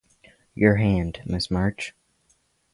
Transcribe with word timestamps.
Your 0.55 0.77
hand, 0.77 1.21
Miss 1.27 1.51
March! 1.51 1.93